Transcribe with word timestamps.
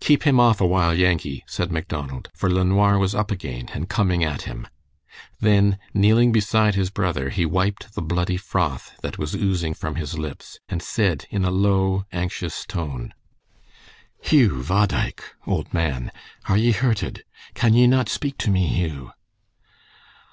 "Keep 0.00 0.24
him 0.24 0.40
off 0.40 0.60
a 0.60 0.66
while, 0.66 0.92
Yankee!" 0.92 1.44
said 1.46 1.70
Macdonald, 1.70 2.30
for 2.34 2.50
LeNoir 2.50 2.98
was 2.98 3.14
up 3.14 3.30
again, 3.30 3.68
and 3.72 3.88
coming 3.88 4.24
at 4.24 4.42
him. 4.42 4.66
Then 5.38 5.78
kneeling 5.94 6.32
beside 6.32 6.74
his 6.74 6.90
brother 6.90 7.30
he 7.30 7.46
wiped 7.46 7.94
the 7.94 8.02
bloody 8.02 8.36
froth 8.36 8.92
that 9.02 9.18
was 9.18 9.36
oozing 9.36 9.74
from 9.74 9.94
his 9.94 10.18
lips, 10.18 10.58
and 10.68 10.82
said 10.82 11.26
in 11.30 11.44
a 11.44 11.52
low, 11.52 12.02
anxious 12.10 12.66
tone: 12.66 13.14
"Hugh, 14.20 14.64
bhodaich 14.66 15.22
(old 15.46 15.72
man), 15.72 16.10
are 16.48 16.56
ye 16.58 16.72
hurted? 16.72 17.22
Can 17.54 17.74
ye 17.74 17.86
not 17.86 18.08
speak 18.08 18.36
to 18.38 18.50
me, 18.50 18.66
Hugh?" 18.66 19.12